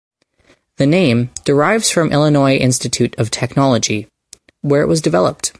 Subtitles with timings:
[0.77, 4.07] The name derives from Illinois Institute of Technology,
[4.61, 5.49] where it was developed.